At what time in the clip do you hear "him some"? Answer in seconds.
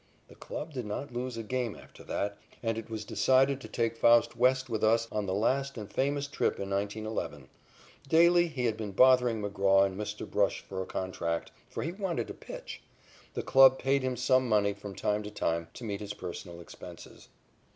14.01-14.49